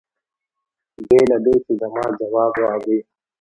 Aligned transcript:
بې 1.07 1.19
له 1.29 1.37
دې 1.45 1.55
چې 1.65 1.71
زما 1.81 2.03
ځواب 2.19 2.51
واوري. 2.61 2.99